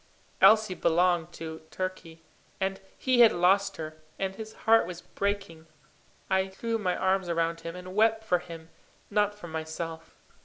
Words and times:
Elsie 0.41 0.73
belonged 0.73 1.31
to 1.31 1.61
Turkey, 1.69 2.23
and 2.59 2.81
he 2.97 3.19
had 3.19 3.31
lost 3.31 3.77
her, 3.77 3.97
and 4.17 4.33
his 4.35 4.53
heart 4.65 4.87
was 4.87 5.01
breaking. 5.01 5.67
I 6.27 6.47
threw 6.47 6.79
my 6.79 6.97
arms 6.97 7.29
round 7.29 7.61
him, 7.61 7.75
and 7.75 7.93
wept 7.93 8.23
for 8.23 8.39
him, 8.39 8.69
not 9.11 9.35
for 9.35 9.47
myself. 9.47 10.15